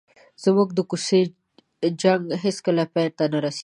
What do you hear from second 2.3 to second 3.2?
هېڅکله پای